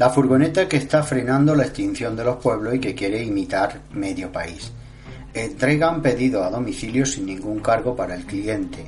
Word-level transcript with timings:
La 0.00 0.08
furgoneta 0.08 0.66
que 0.66 0.78
está 0.78 1.02
frenando 1.02 1.54
la 1.54 1.64
extinción 1.64 2.16
de 2.16 2.24
los 2.24 2.36
pueblos 2.36 2.74
y 2.74 2.78
que 2.80 2.94
quiere 2.94 3.22
imitar 3.22 3.82
medio 3.92 4.32
país. 4.32 4.72
Entregan 5.34 6.00
pedido 6.00 6.42
a 6.42 6.48
domicilio 6.48 7.04
sin 7.04 7.26
ningún 7.26 7.60
cargo 7.60 7.94
para 7.94 8.14
el 8.14 8.24
cliente. 8.24 8.86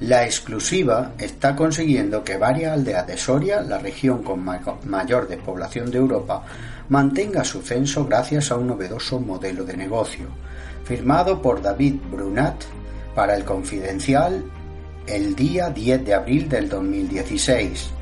La 0.00 0.24
exclusiva 0.24 1.12
está 1.18 1.54
consiguiendo 1.54 2.24
que 2.24 2.38
varias 2.38 2.72
aldeas 2.72 3.06
de 3.06 3.18
Soria, 3.18 3.60
la 3.60 3.76
región 3.76 4.22
con 4.22 4.42
ma- 4.42 4.62
mayor 4.86 5.28
despoblación 5.28 5.90
de 5.90 5.98
Europa, 5.98 6.42
mantenga 6.88 7.44
su 7.44 7.60
censo 7.60 8.06
gracias 8.06 8.50
a 8.50 8.56
un 8.56 8.68
novedoso 8.68 9.20
modelo 9.20 9.64
de 9.66 9.76
negocio. 9.76 10.28
Firmado 10.84 11.42
por 11.42 11.60
David 11.60 11.96
Brunat 12.10 12.64
para 13.14 13.36
el 13.36 13.44
Confidencial 13.44 14.42
el 15.06 15.34
día 15.36 15.68
10 15.68 16.06
de 16.06 16.14
abril 16.14 16.48
del 16.48 16.70
2016. 16.70 17.97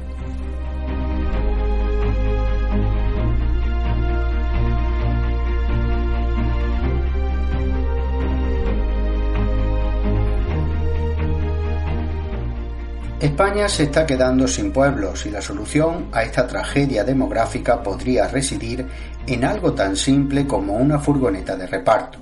España 13.26 13.68
se 13.68 13.82
está 13.82 14.06
quedando 14.06 14.46
sin 14.46 14.70
pueblos 14.70 15.26
y 15.26 15.30
la 15.30 15.42
solución 15.42 16.10
a 16.12 16.22
esta 16.22 16.46
tragedia 16.46 17.02
demográfica 17.02 17.82
podría 17.82 18.28
residir 18.28 18.86
en 19.26 19.44
algo 19.44 19.72
tan 19.72 19.96
simple 19.96 20.46
como 20.46 20.74
una 20.74 21.00
furgoneta 21.00 21.56
de 21.56 21.66
reparto. 21.66 22.20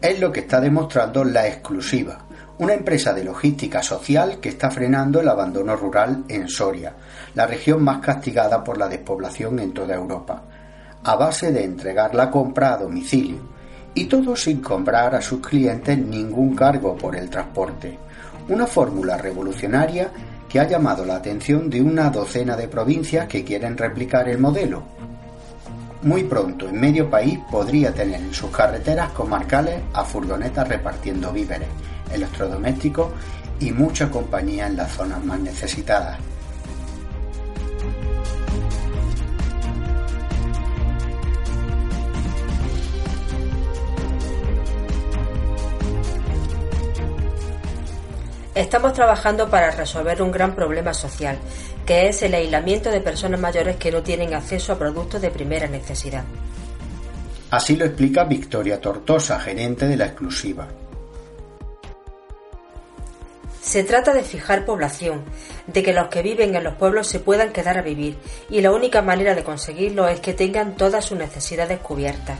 Es 0.00 0.18
lo 0.18 0.32
que 0.32 0.40
está 0.40 0.60
demostrando 0.60 1.22
La 1.22 1.46
Exclusiva, 1.46 2.26
una 2.58 2.74
empresa 2.74 3.14
de 3.14 3.22
logística 3.22 3.84
social 3.84 4.40
que 4.40 4.48
está 4.48 4.68
frenando 4.68 5.20
el 5.20 5.28
abandono 5.28 5.76
rural 5.76 6.24
en 6.26 6.48
Soria, 6.48 6.92
la 7.36 7.46
región 7.46 7.84
más 7.84 8.00
castigada 8.00 8.64
por 8.64 8.78
la 8.78 8.88
despoblación 8.88 9.60
en 9.60 9.72
toda 9.72 9.94
Europa, 9.94 10.42
a 11.04 11.14
base 11.14 11.52
de 11.52 11.62
entregar 11.62 12.16
la 12.16 12.32
compra 12.32 12.74
a 12.74 12.78
domicilio, 12.78 13.38
y 13.94 14.06
todo 14.06 14.34
sin 14.34 14.60
cobrar 14.60 15.14
a 15.14 15.20
sus 15.20 15.38
clientes 15.38 15.96
ningún 15.96 16.56
cargo 16.56 16.96
por 16.96 17.14
el 17.14 17.30
transporte 17.30 17.96
una 18.48 18.66
fórmula 18.66 19.16
revolucionaria 19.16 20.10
que 20.52 20.60
ha 20.60 20.68
llamado 20.68 21.02
la 21.06 21.16
atención 21.16 21.70
de 21.70 21.80
una 21.80 22.10
docena 22.10 22.54
de 22.56 22.68
provincias 22.68 23.26
que 23.26 23.42
quieren 23.42 23.74
replicar 23.74 24.28
el 24.28 24.36
modelo. 24.36 24.82
Muy 26.02 26.24
pronto, 26.24 26.68
en 26.68 26.78
medio 26.78 27.08
país 27.08 27.38
podría 27.50 27.94
tener 27.94 28.20
en 28.20 28.34
sus 28.34 28.50
carreteras 28.50 29.12
comarcales 29.12 29.80
a 29.94 30.04
furgonetas 30.04 30.68
repartiendo 30.68 31.32
víveres, 31.32 31.68
electrodomésticos 32.12 33.08
y 33.60 33.72
mucha 33.72 34.10
compañía 34.10 34.66
en 34.66 34.76
las 34.76 34.92
zonas 34.92 35.24
más 35.24 35.40
necesitadas. 35.40 36.18
Estamos 48.54 48.92
trabajando 48.92 49.48
para 49.48 49.70
resolver 49.70 50.20
un 50.20 50.30
gran 50.30 50.54
problema 50.54 50.92
social, 50.92 51.38
que 51.86 52.08
es 52.08 52.22
el 52.22 52.34
aislamiento 52.34 52.90
de 52.90 53.00
personas 53.00 53.40
mayores 53.40 53.76
que 53.76 53.90
no 53.90 54.02
tienen 54.02 54.34
acceso 54.34 54.74
a 54.74 54.78
productos 54.78 55.22
de 55.22 55.30
primera 55.30 55.66
necesidad. 55.68 56.24
Así 57.50 57.76
lo 57.76 57.86
explica 57.86 58.24
Victoria 58.24 58.78
Tortosa, 58.78 59.40
gerente 59.40 59.86
de 59.86 59.96
la 59.96 60.06
exclusiva. 60.06 60.68
Se 63.62 63.84
trata 63.84 64.12
de 64.12 64.22
fijar 64.22 64.66
población, 64.66 65.22
de 65.66 65.82
que 65.82 65.94
los 65.94 66.08
que 66.08 66.20
viven 66.20 66.54
en 66.54 66.64
los 66.64 66.74
pueblos 66.74 67.06
se 67.06 67.20
puedan 67.20 67.52
quedar 67.52 67.78
a 67.78 67.82
vivir, 67.82 68.18
y 68.50 68.60
la 68.60 68.72
única 68.72 69.00
manera 69.00 69.34
de 69.34 69.44
conseguirlo 69.44 70.08
es 70.08 70.20
que 70.20 70.34
tengan 70.34 70.76
todas 70.76 71.06
sus 71.06 71.16
necesidades 71.16 71.78
cubiertas. 71.78 72.38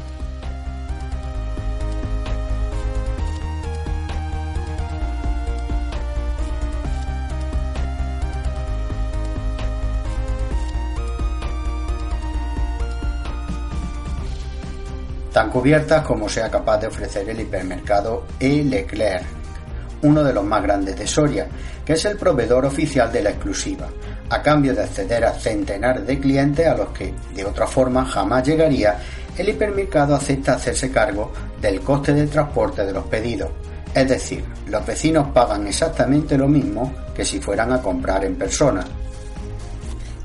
Tan 15.43 15.51
cubiertas 15.51 16.07
como 16.07 16.29
sea 16.29 16.49
capaz 16.49 16.79
de 16.79 16.87
ofrecer 16.87 17.29
el 17.29 17.41
hipermercado 17.41 18.27
E. 18.39 18.63
Leclerc, 18.63 19.25
uno 20.03 20.23
de 20.23 20.33
los 20.33 20.45
más 20.45 20.63
grandes 20.63 20.97
de 20.97 21.05
Soria, 21.05 21.49
que 21.85 21.95
es 21.95 22.05
el 22.05 22.17
proveedor 22.17 22.65
oficial 22.65 23.11
de 23.11 23.25
la 23.25 23.31
exclusiva, 23.31 23.89
a 24.31 24.41
cambio 24.41 24.73
de 24.73 24.85
acceder 24.85 25.25
a 25.25 25.33
centenares 25.33 26.07
de 26.07 26.21
clientes 26.21 26.65
a 26.65 26.77
los 26.77 26.91
que, 26.91 27.13
de 27.35 27.45
otra 27.45 27.67
forma, 27.67 28.05
jamás 28.05 28.47
llegaría, 28.47 28.97
el 29.37 29.49
hipermercado 29.49 30.15
acepta 30.15 30.55
hacerse 30.55 30.93
cargo 30.93 31.33
del 31.61 31.81
coste 31.81 32.15
de 32.15 32.29
transporte 32.29 32.87
de 32.87 32.93
los 32.93 33.07
pedidos. 33.07 33.51
Es 33.93 34.09
decir, 34.09 34.45
los 34.69 34.87
vecinos 34.87 35.27
pagan 35.35 35.67
exactamente 35.67 36.39
lo 36.39 36.47
mismo 36.47 36.95
que 37.17 37.25
si 37.25 37.41
fueran 37.41 37.73
a 37.73 37.83
comprar 37.83 38.25
en 38.25 38.37
persona. 38.37 38.85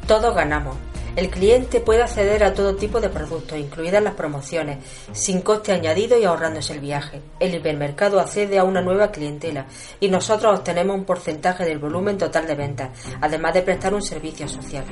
Todos 0.06 0.36
ganamos. 0.36 0.78
El 1.18 1.32
cliente 1.32 1.80
puede 1.80 2.04
acceder 2.04 2.44
a 2.44 2.54
todo 2.54 2.76
tipo 2.76 3.02
de 3.02 3.10
productos, 3.10 3.58
incluidas 3.58 4.04
las 4.04 4.14
promociones, 4.14 4.78
sin 5.14 5.42
coste 5.42 5.72
añadido 5.72 6.16
y 6.16 6.26
ahorrándose 6.26 6.74
el 6.74 6.80
viaje. 6.80 7.24
El 7.40 7.56
hipermercado 7.56 8.20
accede 8.20 8.60
a 8.60 8.64
una 8.64 8.84
nueva 8.84 9.10
clientela 9.10 9.66
y 10.00 10.10
nosotros 10.10 10.60
obtenemos 10.60 10.96
un 10.96 11.06
porcentaje 11.06 11.66
del 11.66 11.80
volumen 11.80 12.20
total 12.20 12.46
de 12.46 12.54
ventas, 12.54 12.90
además 13.20 13.56
de 13.56 13.64
prestar 13.64 13.96
un 13.96 14.04
servicio 14.04 14.48
social. 14.48 14.86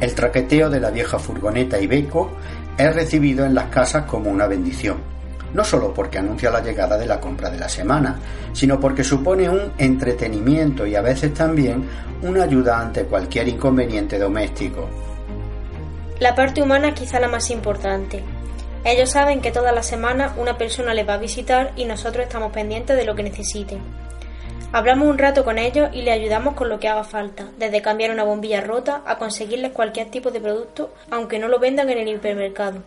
El 0.00 0.14
traqueteo 0.14 0.70
de 0.70 0.80
la 0.80 0.90
vieja 0.90 1.18
furgoneta 1.18 1.80
Ibeco 1.80 2.30
es 2.76 2.94
recibido 2.94 3.44
en 3.44 3.54
las 3.54 3.66
casas 3.66 4.04
como 4.04 4.30
una 4.30 4.46
bendición, 4.46 4.98
no 5.52 5.64
solo 5.64 5.92
porque 5.92 6.18
anuncia 6.18 6.50
la 6.50 6.62
llegada 6.62 6.96
de 6.96 7.06
la 7.06 7.20
compra 7.20 7.50
de 7.50 7.58
la 7.58 7.68
semana, 7.68 8.16
sino 8.52 8.78
porque 8.78 9.02
supone 9.02 9.48
un 9.48 9.72
entretenimiento 9.76 10.86
y 10.86 10.94
a 10.94 11.02
veces 11.02 11.34
también 11.34 11.84
una 12.22 12.44
ayuda 12.44 12.80
ante 12.80 13.04
cualquier 13.04 13.48
inconveniente 13.48 14.18
doméstico. 14.18 14.88
La 16.20 16.34
parte 16.34 16.62
humana 16.62 16.88
es 16.88 16.94
quizá 16.94 17.18
la 17.18 17.28
más 17.28 17.50
importante. 17.50 18.22
Ellos 18.84 19.10
saben 19.10 19.40
que 19.40 19.50
toda 19.50 19.72
la 19.72 19.82
semana 19.82 20.32
una 20.36 20.56
persona 20.56 20.94
les 20.94 21.08
va 21.08 21.14
a 21.14 21.18
visitar 21.18 21.72
y 21.74 21.84
nosotros 21.84 22.24
estamos 22.24 22.52
pendientes 22.52 22.96
de 22.96 23.04
lo 23.04 23.16
que 23.16 23.24
necesiten. 23.24 23.80
Hablamos 24.70 25.08
un 25.08 25.16
rato 25.16 25.44
con 25.44 25.56
ellos 25.56 25.88
y 25.94 26.02
les 26.02 26.12
ayudamos 26.12 26.52
con 26.52 26.68
lo 26.68 26.78
que 26.78 26.88
haga 26.88 27.02
falta, 27.02 27.48
desde 27.58 27.80
cambiar 27.80 28.10
una 28.10 28.24
bombilla 28.24 28.60
rota 28.60 29.00
a 29.06 29.16
conseguirles 29.16 29.72
cualquier 29.72 30.10
tipo 30.10 30.30
de 30.30 30.40
producto, 30.40 30.92
aunque 31.10 31.38
no 31.38 31.48
lo 31.48 31.58
vendan 31.58 31.88
en 31.88 31.96
el 31.96 32.08
hipermercado. 32.08 32.82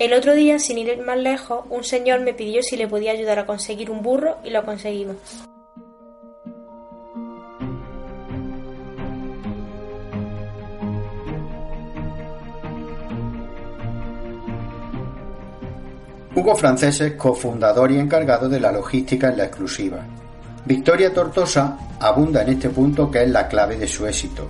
El 0.00 0.12
otro 0.12 0.34
día, 0.34 0.58
sin 0.58 0.78
ir 0.78 0.98
más 0.98 1.16
lejos, 1.16 1.64
un 1.70 1.84
señor 1.84 2.20
me 2.20 2.34
pidió 2.34 2.60
si 2.64 2.76
le 2.76 2.88
podía 2.88 3.12
ayudar 3.12 3.38
a 3.38 3.46
conseguir 3.46 3.88
un 3.88 4.02
burro 4.02 4.38
y 4.42 4.50
lo 4.50 4.64
conseguimos. 4.64 5.16
Hugo 16.34 16.56
Francés 16.56 17.00
es 17.00 17.12
cofundador 17.12 17.92
y 17.92 17.98
encargado 17.98 18.48
de 18.48 18.58
la 18.58 18.72
logística 18.72 19.28
en 19.28 19.36
la 19.36 19.44
exclusiva. 19.44 20.04
Victoria 20.70 21.12
Tortosa 21.12 21.76
abunda 21.98 22.42
en 22.42 22.50
este 22.50 22.70
punto 22.70 23.10
que 23.10 23.24
es 23.24 23.28
la 23.28 23.48
clave 23.48 23.76
de 23.76 23.88
su 23.88 24.06
éxito. 24.06 24.48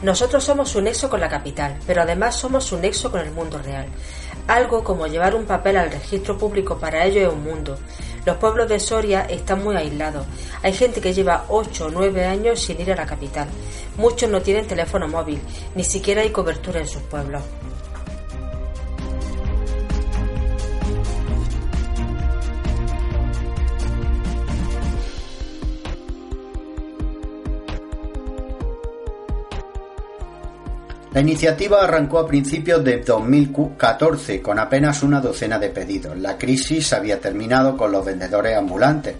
Nosotros 0.00 0.42
somos 0.42 0.74
un 0.76 0.84
nexo 0.84 1.10
con 1.10 1.20
la 1.20 1.28
capital, 1.28 1.76
pero 1.86 2.00
además 2.00 2.34
somos 2.34 2.72
un 2.72 2.80
nexo 2.80 3.10
con 3.10 3.20
el 3.20 3.32
mundo 3.32 3.58
real. 3.58 3.84
Algo 4.46 4.82
como 4.82 5.06
llevar 5.06 5.34
un 5.34 5.44
papel 5.44 5.76
al 5.76 5.90
registro 5.90 6.38
público 6.38 6.78
para 6.78 7.04
ellos 7.04 7.28
es 7.28 7.34
un 7.34 7.44
mundo. 7.44 7.76
Los 8.24 8.38
pueblos 8.38 8.70
de 8.70 8.80
Soria 8.80 9.26
están 9.28 9.62
muy 9.62 9.76
aislados. 9.76 10.24
Hay 10.62 10.72
gente 10.72 11.02
que 11.02 11.12
lleva 11.12 11.44
8 11.48 11.88
o 11.88 11.90
9 11.90 12.24
años 12.24 12.62
sin 12.62 12.80
ir 12.80 12.90
a 12.90 12.96
la 12.96 13.04
capital. 13.04 13.46
Muchos 13.98 14.30
no 14.30 14.40
tienen 14.40 14.66
teléfono 14.66 15.06
móvil, 15.06 15.38
ni 15.74 15.84
siquiera 15.84 16.22
hay 16.22 16.30
cobertura 16.30 16.80
en 16.80 16.88
sus 16.88 17.02
pueblos. 17.02 17.42
La 31.18 31.22
iniciativa 31.22 31.82
arrancó 31.82 32.20
a 32.20 32.28
principios 32.28 32.84
de 32.84 32.98
2014 32.98 34.40
con 34.40 34.56
apenas 34.60 35.02
una 35.02 35.20
docena 35.20 35.58
de 35.58 35.68
pedidos. 35.68 36.16
La 36.16 36.38
crisis 36.38 36.92
había 36.92 37.20
terminado 37.20 37.76
con 37.76 37.90
los 37.90 38.06
vendedores 38.06 38.56
ambulantes 38.56 39.16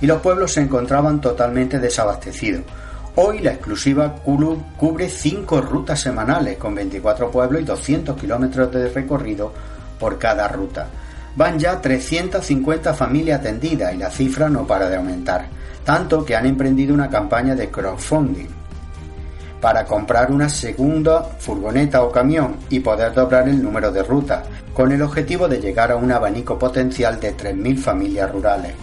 y 0.00 0.06
los 0.06 0.22
pueblos 0.22 0.54
se 0.54 0.62
encontraban 0.62 1.20
totalmente 1.20 1.78
desabastecidos. 1.78 2.62
Hoy 3.16 3.40
la 3.40 3.52
exclusiva 3.52 4.14
cubre 4.24 5.10
cinco 5.10 5.60
rutas 5.60 6.00
semanales 6.00 6.56
con 6.56 6.74
24 6.74 7.30
pueblos 7.30 7.60
y 7.60 7.64
200 7.66 8.18
kilómetros 8.18 8.72
de 8.72 8.88
recorrido 8.88 9.52
por 10.00 10.18
cada 10.18 10.48
ruta. 10.48 10.86
Van 11.36 11.58
ya 11.58 11.78
350 11.78 12.94
familias 12.94 13.40
atendidas 13.40 13.92
y 13.92 13.98
la 13.98 14.10
cifra 14.10 14.48
no 14.48 14.66
para 14.66 14.88
de 14.88 14.96
aumentar, 14.96 15.48
tanto 15.84 16.24
que 16.24 16.34
han 16.34 16.46
emprendido 16.46 16.94
una 16.94 17.10
campaña 17.10 17.54
de 17.54 17.68
crowdfunding 17.68 18.61
para 19.62 19.84
comprar 19.84 20.32
una 20.32 20.48
segunda 20.48 21.22
furgoneta 21.22 22.02
o 22.02 22.10
camión 22.10 22.56
y 22.68 22.80
poder 22.80 23.14
doblar 23.14 23.48
el 23.48 23.62
número 23.62 23.92
de 23.92 24.02
rutas, 24.02 24.42
con 24.74 24.90
el 24.90 25.00
objetivo 25.00 25.46
de 25.46 25.60
llegar 25.60 25.92
a 25.92 25.96
un 25.96 26.10
abanico 26.10 26.58
potencial 26.58 27.20
de 27.20 27.36
3.000 27.36 27.78
familias 27.78 28.32
rurales. 28.32 28.74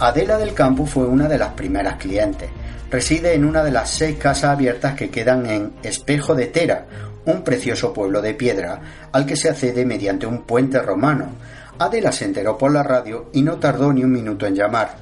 Adela 0.00 0.38
del 0.38 0.54
Campo 0.54 0.86
fue 0.86 1.06
una 1.06 1.28
de 1.28 1.38
las 1.38 1.50
primeras 1.50 1.96
clientes. 1.96 2.50
Reside 2.90 3.34
en 3.34 3.44
una 3.44 3.62
de 3.62 3.70
las 3.70 3.90
seis 3.90 4.16
casas 4.16 4.50
abiertas 4.50 4.94
que 4.94 5.10
quedan 5.10 5.46
en 5.46 5.72
Espejo 5.84 6.34
de 6.34 6.46
Tera, 6.46 6.86
un 7.26 7.42
precioso 7.42 7.92
pueblo 7.92 8.22
de 8.22 8.34
piedra 8.34 8.80
al 9.12 9.26
que 9.26 9.36
se 9.36 9.50
accede 9.50 9.84
mediante 9.84 10.26
un 10.26 10.42
puente 10.42 10.80
romano. 10.80 11.30
Adela 11.78 12.12
se 12.12 12.26
enteró 12.26 12.58
por 12.58 12.72
la 12.72 12.82
radio 12.82 13.30
y 13.32 13.42
no 13.42 13.56
tardó 13.56 13.92
ni 13.92 14.04
un 14.04 14.12
minuto 14.12 14.46
en 14.46 14.54
llamar. 14.54 14.96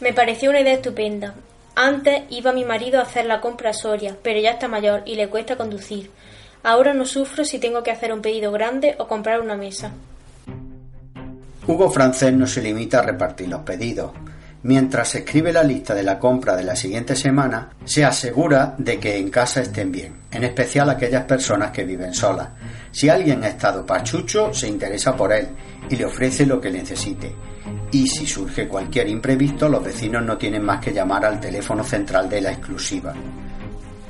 Me 0.00 0.12
pareció 0.12 0.50
una 0.50 0.60
idea 0.60 0.74
estupenda. 0.74 1.34
Antes 1.74 2.22
iba 2.30 2.52
mi 2.52 2.64
marido 2.64 2.98
a 2.98 3.02
hacer 3.02 3.26
la 3.26 3.40
compra 3.40 3.70
a 3.70 3.72
Soria, 3.74 4.16
pero 4.22 4.40
ya 4.40 4.50
está 4.50 4.66
mayor 4.66 5.02
y 5.06 5.14
le 5.14 5.28
cuesta 5.28 5.56
conducir. 5.56 6.10
Ahora 6.62 6.94
no 6.94 7.06
sufro 7.06 7.44
si 7.44 7.58
tengo 7.58 7.82
que 7.82 7.92
hacer 7.92 8.12
un 8.12 8.20
pedido 8.20 8.50
grande 8.50 8.96
o 8.98 9.06
comprar 9.06 9.40
una 9.40 9.56
mesa. 9.56 9.92
Hugo 11.66 11.90
Francés 11.90 12.32
no 12.32 12.46
se 12.46 12.62
limita 12.62 12.98
a 12.98 13.02
repartir 13.02 13.48
los 13.48 13.60
pedidos. 13.60 14.10
Mientras 14.62 15.14
escribe 15.14 15.52
la 15.52 15.62
lista 15.62 15.94
de 15.94 16.02
la 16.02 16.18
compra 16.18 16.56
de 16.56 16.64
la 16.64 16.74
siguiente 16.74 17.14
semana, 17.14 17.70
se 17.84 18.04
asegura 18.04 18.74
de 18.76 18.98
que 18.98 19.16
en 19.16 19.30
casa 19.30 19.60
estén 19.60 19.92
bien, 19.92 20.14
en 20.32 20.42
especial 20.42 20.90
aquellas 20.90 21.24
personas 21.24 21.70
que 21.70 21.84
viven 21.84 22.12
solas. 22.12 22.48
Si 22.90 23.08
alguien 23.08 23.44
ha 23.44 23.48
estado 23.48 23.86
pachucho, 23.86 24.52
se 24.52 24.66
interesa 24.66 25.14
por 25.14 25.32
él 25.32 25.48
y 25.88 25.94
le 25.94 26.04
ofrece 26.04 26.44
lo 26.44 26.60
que 26.60 26.72
necesite. 26.72 27.32
Y 27.92 28.08
si 28.08 28.26
surge 28.26 28.66
cualquier 28.66 29.08
imprevisto, 29.08 29.68
los 29.68 29.84
vecinos 29.84 30.24
no 30.24 30.36
tienen 30.36 30.64
más 30.64 30.80
que 30.80 30.92
llamar 30.92 31.24
al 31.24 31.40
teléfono 31.40 31.84
central 31.84 32.28
de 32.28 32.40
la 32.40 32.50
exclusiva. 32.50 33.14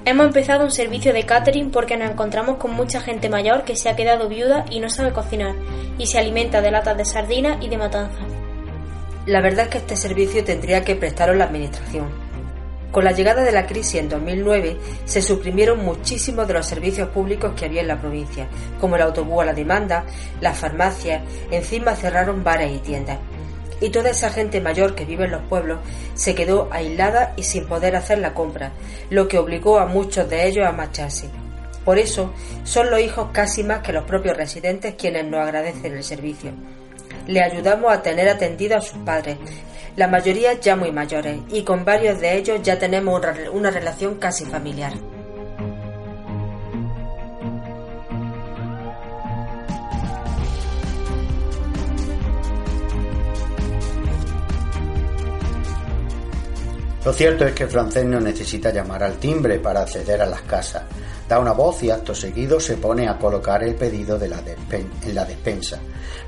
Hemos 0.07 0.27
empezado 0.27 0.65
un 0.65 0.71
servicio 0.71 1.13
de 1.13 1.27
catering 1.27 1.71
porque 1.71 1.99
nos 1.99 2.11
encontramos 2.11 2.57
con 2.57 2.73
mucha 2.73 3.03
gente 3.03 3.29
mayor 3.29 3.65
que 3.65 3.77
se 3.77 3.91
ha 3.91 3.97
quedado 3.97 4.31
viuda 4.31 4.65
y 4.71 4.81
no 4.81 4.89
sabe 4.89 5.13
cocinar 5.13 5.55
y 5.99 6.07
se 6.07 6.19
alimenta 6.19 6.63
de 6.63 6.71
latas 6.71 6.97
de 6.97 7.05
sardinas 7.05 7.63
y 7.63 7.69
de 7.69 7.77
matanza. 7.77 8.19
La 9.29 9.43
verdad 9.43 9.67
es 9.67 9.73
que 9.73 9.79
este 9.79 9.95
servicio 9.95 10.43
tendría 10.43 10.85
que 10.85 10.97
prestarlo 10.97 11.35
la 11.35 11.45
Administración. 11.45 12.09
Con 12.91 13.05
la 13.05 13.13
llegada 13.13 13.45
de 13.45 13.53
la 13.53 13.67
crisis 13.67 13.97
en 13.97 14.09
2009 14.09 14.79
se 15.05 15.21
suprimieron 15.21 15.85
muchísimos 15.85 16.49
de 16.49 16.55
los 16.55 16.65
servicios 16.67 17.11
públicos 17.11 17.53
que 17.55 17.67
había 17.67 17.83
en 17.83 17.89
la 17.89 18.01
provincia, 18.01 18.49
como 18.81 18.97
el 18.97 19.03
autobús 19.03 19.43
a 19.43 19.45
la 19.45 19.53
demanda, 19.53 20.07
las 20.41 20.57
farmacias, 20.57 21.21
encima 21.51 21.95
cerraron 21.95 22.43
bares 22.43 22.75
y 22.75 22.79
tiendas. 22.79 23.19
Y 23.83 23.91
toda 23.91 24.09
esa 24.09 24.31
gente 24.31 24.63
mayor 24.63 24.95
que 24.95 25.05
vive 25.05 25.27
en 25.27 25.33
los 25.33 25.43
pueblos 25.43 25.81
se 26.15 26.35
quedó 26.35 26.67
aislada 26.71 27.35
y 27.37 27.43
sin 27.43 27.67
poder 27.67 27.97
hacer 27.97 28.21
la 28.21 28.33
compra, 28.33 28.73
lo 29.11 29.29
que 29.29 29.37
obligó 29.37 29.79
a 29.79 29.85
muchos 29.85 30.31
de 30.31 30.47
ellos 30.47 30.67
a 30.67 30.73
marcharse. 30.73 31.29
Por 31.85 31.99
eso 31.99 32.33
son 32.65 32.91
los 32.91 33.01
hijos 33.01 33.29
casi 33.35 33.63
más 33.63 33.81
que 33.81 33.93
los 33.93 34.05
propios 34.05 34.39
residentes 34.39 34.95
quienes 34.95 35.27
nos 35.27 35.41
agradecen 35.41 35.95
el 35.95 36.03
servicio 36.03 36.53
le 37.29 37.43
ayudamos 37.43 37.93
a 37.93 38.03
tener 38.03 38.29
atendido 38.29 38.77
a 38.77 38.81
sus 38.81 38.99
padres, 39.05 39.37
la 39.97 40.09
mayoría 40.09 40.55
ya 40.55 40.75
muy 40.77 40.91
mayores, 40.91 41.41
y 41.51 41.63
con 41.63 41.85
varios 41.85 42.21
de 42.21 42.37
ellos 42.37 42.61
ya 42.63 42.79
tenemos 42.79 43.23
una 43.53 43.71
relación 43.71 44.17
casi 44.17 44.45
familiar. 44.45 44.95
Lo 57.05 57.13
cierto 57.13 57.47
es 57.47 57.55
que 57.55 57.67
Francés 57.67 58.05
no 58.05 58.21
necesita 58.21 58.71
llamar 58.71 59.03
al 59.03 59.17
timbre 59.19 59.59
para 59.61 59.81
acceder 59.81 60.21
a 60.21 60.27
las 60.27 60.43
casas. 60.43 60.83
Da 61.29 61.39
una 61.39 61.53
voz 61.53 61.83
y 61.83 61.91
acto 61.91 62.15
seguido 62.15 62.59
se 62.59 62.79
pone 62.79 63.07
a 63.07 63.19
colocar 63.19 63.63
el 63.63 63.75
pedido 63.75 64.19
en 64.19 65.15
la 65.15 65.25
despensa. 65.27 65.79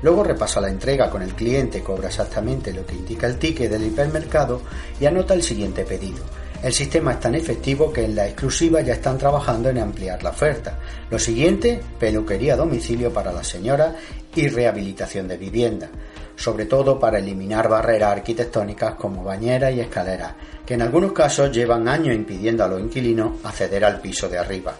Luego 0.03 0.23
repasa 0.23 0.61
la 0.61 0.69
entrega 0.69 1.09
con 1.09 1.23
el 1.23 1.33
cliente, 1.33 1.81
cobra 1.81 2.07
exactamente 2.07 2.71
lo 2.71 2.85
que 2.85 2.95
indica 2.95 3.25
el 3.25 3.39
ticket 3.39 3.71
del 3.71 3.87
hipermercado 3.87 4.61
y 4.99 5.05
anota 5.07 5.33
el 5.33 5.41
siguiente 5.41 5.85
pedido. 5.85 6.23
El 6.61 6.73
sistema 6.73 7.13
es 7.13 7.19
tan 7.19 7.33
efectivo 7.33 7.91
que 7.91 8.05
en 8.05 8.15
la 8.15 8.27
exclusiva 8.27 8.81
ya 8.81 8.93
están 8.93 9.17
trabajando 9.17 9.69
en 9.69 9.79
ampliar 9.79 10.21
la 10.21 10.29
oferta. 10.29 10.77
Lo 11.09 11.17
siguiente, 11.17 11.81
peluquería 11.99 12.53
a 12.53 12.57
domicilio 12.57 13.11
para 13.11 13.33
la 13.33 13.43
señora 13.43 13.95
y 14.35 14.47
rehabilitación 14.47 15.27
de 15.27 15.37
vivienda, 15.37 15.89
sobre 16.35 16.67
todo 16.67 16.99
para 16.99 17.17
eliminar 17.17 17.67
barreras 17.67 18.11
arquitectónicas 18.11 18.93
como 18.93 19.23
bañeras 19.23 19.73
y 19.73 19.79
escaleras, 19.79 20.33
que 20.63 20.75
en 20.75 20.83
algunos 20.83 21.13
casos 21.13 21.51
llevan 21.51 21.87
años 21.87 22.15
impidiendo 22.15 22.63
a 22.63 22.67
los 22.67 22.79
inquilinos 22.79 23.43
acceder 23.43 23.83
al 23.83 23.99
piso 23.99 24.29
de 24.29 24.37
arriba. 24.37 24.75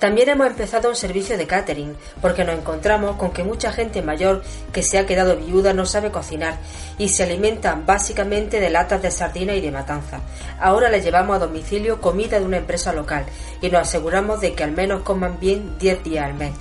También 0.00 0.30
hemos 0.30 0.46
empezado 0.46 0.88
un 0.88 0.96
servicio 0.96 1.36
de 1.36 1.46
catering, 1.46 1.94
porque 2.22 2.42
nos 2.42 2.56
encontramos 2.56 3.16
con 3.16 3.32
que 3.32 3.44
mucha 3.44 3.70
gente 3.70 4.00
mayor 4.00 4.42
que 4.72 4.82
se 4.82 4.98
ha 4.98 5.04
quedado 5.04 5.36
viuda 5.36 5.74
no 5.74 5.84
sabe 5.84 6.10
cocinar 6.10 6.56
y 6.96 7.10
se 7.10 7.24
alimenta 7.24 7.78
básicamente 7.84 8.60
de 8.60 8.70
latas 8.70 9.02
de 9.02 9.10
sardina 9.10 9.54
y 9.54 9.60
de 9.60 9.70
matanza. 9.70 10.20
Ahora 10.58 10.88
le 10.88 11.02
llevamos 11.02 11.36
a 11.36 11.40
domicilio 11.40 12.00
comida 12.00 12.40
de 12.40 12.46
una 12.46 12.56
empresa 12.56 12.94
local 12.94 13.26
y 13.60 13.68
nos 13.68 13.82
aseguramos 13.82 14.40
de 14.40 14.54
que 14.54 14.64
al 14.64 14.72
menos 14.72 15.02
coman 15.02 15.38
bien 15.38 15.76
10 15.78 16.02
días 16.02 16.24
al 16.24 16.34
mes. 16.34 16.52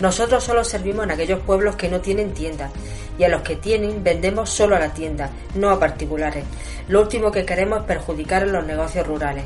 Nosotros 0.00 0.42
solo 0.42 0.64
servimos 0.64 1.04
en 1.04 1.10
aquellos 1.10 1.40
pueblos 1.40 1.76
que 1.76 1.90
no 1.90 2.00
tienen 2.00 2.32
tienda 2.32 2.70
y 3.18 3.24
a 3.24 3.28
los 3.28 3.42
que 3.42 3.56
tienen 3.56 4.02
vendemos 4.02 4.48
solo 4.48 4.76
a 4.76 4.80
la 4.80 4.94
tienda, 4.94 5.28
no 5.54 5.68
a 5.68 5.78
particulares. 5.78 6.44
Lo 6.88 7.02
último 7.02 7.30
que 7.30 7.44
queremos 7.44 7.80
es 7.80 7.84
perjudicar 7.84 8.44
a 8.44 8.46
los 8.46 8.64
negocios 8.64 9.06
rurales. 9.06 9.44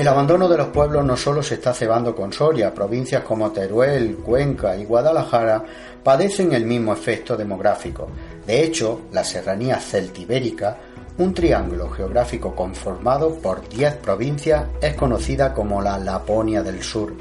El 0.00 0.08
abandono 0.08 0.48
de 0.48 0.56
los 0.56 0.68
pueblos 0.68 1.04
no 1.04 1.14
solo 1.14 1.42
se 1.42 1.56
está 1.56 1.74
cebando 1.74 2.16
con 2.16 2.32
Soria, 2.32 2.72
provincias 2.72 3.22
como 3.22 3.50
Teruel, 3.50 4.16
Cuenca 4.16 4.74
y 4.74 4.86
Guadalajara 4.86 5.62
padecen 6.02 6.54
el 6.54 6.64
mismo 6.64 6.94
efecto 6.94 7.36
demográfico. 7.36 8.08
De 8.46 8.64
hecho, 8.64 9.02
la 9.12 9.22
serranía 9.22 9.78
celtibérica, 9.78 10.78
un 11.18 11.34
triángulo 11.34 11.90
geográfico 11.90 12.56
conformado 12.56 13.34
por 13.42 13.68
10 13.68 13.96
provincias, 13.96 14.68
es 14.80 14.94
conocida 14.94 15.52
como 15.52 15.82
la 15.82 15.98
Laponia 15.98 16.62
del 16.62 16.82
Sur, 16.82 17.12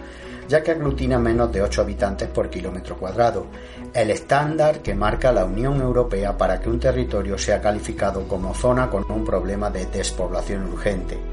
ya 0.47 0.63
que 0.63 0.71
aglutina 0.71 1.19
menos 1.19 1.51
de 1.51 1.61
8 1.61 1.81
habitantes 1.81 2.29
por 2.29 2.49
kilómetro 2.49 2.95
cuadrado, 2.95 3.47
el 3.93 4.09
estándar 4.09 4.79
que 4.79 4.95
marca 4.95 5.33
la 5.33 5.43
Unión 5.43 5.81
Europea 5.81 6.37
para 6.37 6.61
que 6.61 6.69
un 6.69 6.79
territorio 6.79 7.37
sea 7.37 7.59
calificado 7.59 8.25
como 8.25 8.55
zona 8.55 8.89
con 8.89 9.03
un 9.11 9.25
problema 9.25 9.69
de 9.69 9.85
despoblación 9.87 10.71
urgente. 10.71 11.28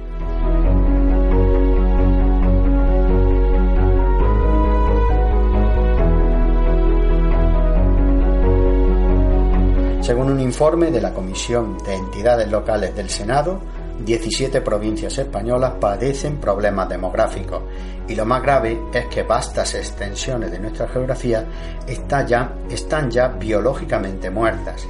Informe 10.56 10.90
de 10.90 11.02
la 11.02 11.12
Comisión 11.12 11.76
de 11.84 11.94
Entidades 11.94 12.50
Locales 12.50 12.96
del 12.96 13.10
Senado, 13.10 13.60
17 14.02 14.62
provincias 14.62 15.18
españolas 15.18 15.74
padecen 15.78 16.38
problemas 16.38 16.88
demográficos 16.88 17.62
y 18.08 18.14
lo 18.14 18.24
más 18.24 18.42
grave 18.42 18.80
es 18.90 19.04
que 19.08 19.22
vastas 19.22 19.74
extensiones 19.74 20.50
de 20.50 20.58
nuestra 20.58 20.88
geografía 20.88 21.44
están 21.86 23.10
ya, 23.10 23.28
biológicamente 23.38 24.30
muertas. 24.30 24.86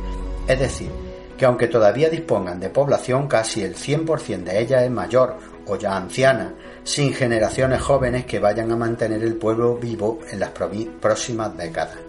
Es 0.46 0.60
decir, 0.60 0.92
que 1.36 1.46
aunque 1.46 1.66
todavía 1.66 2.08
dispongan 2.10 2.60
de 2.60 2.70
población, 2.70 3.26
casi 3.26 3.64
el 3.64 3.74
100% 3.74 4.44
de 4.44 4.60
ella 4.60 4.84
es 4.84 4.90
mayor 4.92 5.36
o 5.66 5.74
ya 5.74 5.96
anciana, 5.96 6.54
sin 6.84 7.12
generaciones 7.12 7.82
jóvenes 7.82 8.24
que 8.24 8.38
vayan 8.38 8.70
a 8.70 8.76
mantener 8.76 9.20
el 9.24 9.34
pueblo 9.34 9.74
vivo 9.74 10.20
en 10.30 10.38
las 10.38 10.50
próximas 10.50 11.56
décadas. 11.56 12.05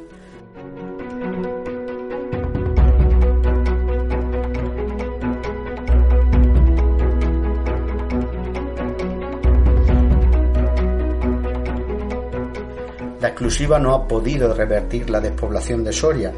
La 13.19 13.29
exclusiva 13.29 13.79
no 13.79 13.95
ha 13.95 14.07
podido 14.07 14.53
revertir 14.53 15.09
la 15.09 15.19
despoblación 15.19 15.83
de 15.83 15.91
Soria, 15.91 16.31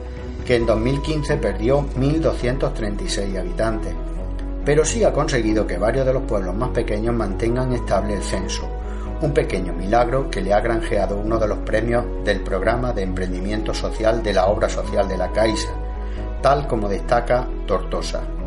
que 0.46 0.56
en 0.56 0.66
2015 0.66 1.36
perdió 1.38 1.82
1.236 1.82 3.38
habitantes, 3.38 3.94
pero 4.64 4.86
sí 4.86 5.04
ha 5.04 5.12
conseguido 5.12 5.68
que 5.68 5.78
varios 5.78 6.06
de 6.06 6.14
los 6.14 6.24
pueblos 6.24 6.56
más 6.56 6.70
pequeños 6.70 7.14
mantengan 7.14 7.74
estable 7.74 8.14
el 8.14 8.24
censo, 8.24 8.68
un 9.22 9.34
pequeño 9.34 9.74
milagro 9.74 10.30
que 10.30 10.42
le 10.42 10.54
ha 10.54 10.62
granjeado 10.62 11.18
uno 11.20 11.38
de 11.38 11.50
los 11.50 11.58
premios 11.60 12.06
del 12.24 12.40
programa 12.42 12.94
de 12.94 13.04
emprendimiento 13.04 13.74
social 13.74 14.24
de 14.24 14.34
la 14.34 14.46
obra 14.48 14.70
social 14.70 15.08
de 15.08 15.18
la 15.18 15.32
Caixa, 15.34 15.72
tal 16.42 16.66
como 16.66 16.88
destaca 16.88 17.46
Tortosa. 17.68 18.39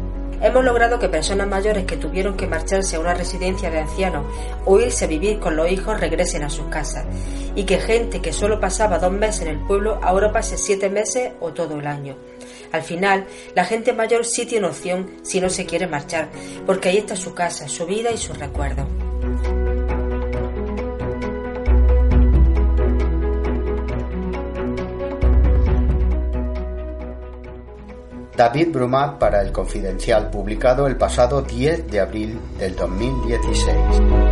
Hemos 0.43 0.65
logrado 0.65 0.99
que 0.99 1.09
personas 1.09 1.47
mayores 1.47 1.85
que 1.85 1.97
tuvieron 1.97 2.37
que 2.37 2.49
marcharse 2.49 2.97
a 2.97 3.01
una 3.01 3.15
residencia 3.15 3.71
de 3.71 3.79
ancianos 3.79 4.27
o 4.65 4.81
irse 4.81 5.05
a 5.05 5.09
vivir 5.09 5.39
con 5.39 5.55
los 5.55 5.71
hijos 5.71 6.01
regresen 6.01 6.43
a 6.43 6.51
sus 6.51 6.67
casas 6.67 7.05
y 7.55 7.63
que 7.63 7.79
gente 7.79 8.21
que 8.21 8.33
solo 8.33 8.59
pasaba 8.59 8.99
dos 8.99 9.13
meses 9.13 9.43
en 9.43 9.49
el 9.49 9.61
pueblo 9.61 10.01
ahora 10.03 10.33
pase 10.33 10.59
siete 10.59 10.91
meses 10.91 11.33
o 11.39 11.53
todo 11.53 11.79
el 11.79 11.87
año. 11.87 12.17
Al 12.73 12.83
final, 12.83 13.27
la 13.55 13.65
gente 13.65 13.93
mayor 13.93 14.25
sí 14.25 14.45
tiene 14.45 14.67
opción 14.67 15.11
si 15.23 15.41
no 15.41 15.49
se 15.49 15.65
quiere 15.65 15.87
marchar, 15.87 16.29
porque 16.67 16.89
ahí 16.89 16.99
está 16.99 17.15
su 17.15 17.35
casa, 17.35 17.69
su 17.69 17.87
vida 17.87 18.11
y 18.11 18.17
sus 18.17 18.37
recuerdos. 18.37 18.87
David 28.37 28.73
Brumat 28.73 29.19
para 29.19 29.43
El 29.43 29.53
Confidencial, 29.53 30.31
publicado 30.31 30.87
el 30.87 30.97
pasado 30.97 31.43
10 31.43 31.91
de 31.91 32.01
abril 32.01 32.41
del 32.59 32.75
2016. 32.75 34.32